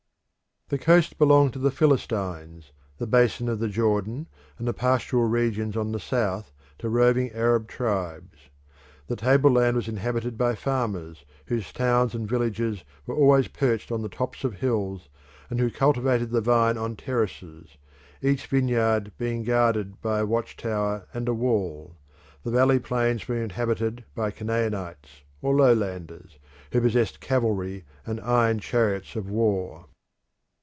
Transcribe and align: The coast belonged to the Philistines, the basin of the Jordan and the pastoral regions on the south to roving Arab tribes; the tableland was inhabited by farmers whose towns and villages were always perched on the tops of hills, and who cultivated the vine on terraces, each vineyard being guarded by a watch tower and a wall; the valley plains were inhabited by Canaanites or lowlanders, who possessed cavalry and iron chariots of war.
The 0.69 0.77
coast 0.77 1.17
belonged 1.17 1.51
to 1.51 1.59
the 1.59 1.69
Philistines, 1.69 2.71
the 2.97 3.05
basin 3.05 3.49
of 3.49 3.59
the 3.59 3.67
Jordan 3.67 4.27
and 4.57 4.65
the 4.65 4.73
pastoral 4.73 5.25
regions 5.27 5.75
on 5.75 5.91
the 5.91 5.99
south 5.99 6.53
to 6.79 6.87
roving 6.87 7.29
Arab 7.33 7.67
tribes; 7.67 8.47
the 9.07 9.17
tableland 9.17 9.75
was 9.75 9.89
inhabited 9.89 10.37
by 10.37 10.55
farmers 10.55 11.25
whose 11.47 11.73
towns 11.73 12.15
and 12.15 12.25
villages 12.29 12.85
were 13.05 13.13
always 13.15 13.49
perched 13.49 13.91
on 13.91 14.01
the 14.01 14.07
tops 14.07 14.45
of 14.45 14.61
hills, 14.61 15.09
and 15.49 15.59
who 15.59 15.69
cultivated 15.69 16.29
the 16.29 16.39
vine 16.39 16.77
on 16.77 16.95
terraces, 16.95 17.75
each 18.21 18.45
vineyard 18.47 19.11
being 19.17 19.43
guarded 19.43 20.01
by 20.01 20.19
a 20.21 20.25
watch 20.25 20.55
tower 20.55 21.05
and 21.13 21.27
a 21.27 21.33
wall; 21.33 21.97
the 22.43 22.49
valley 22.51 22.79
plains 22.79 23.27
were 23.27 23.43
inhabited 23.43 24.05
by 24.15 24.31
Canaanites 24.31 25.23
or 25.41 25.53
lowlanders, 25.53 26.39
who 26.71 26.79
possessed 26.79 27.19
cavalry 27.19 27.83
and 28.05 28.21
iron 28.21 28.57
chariots 28.59 29.17
of 29.17 29.29
war. 29.29 29.87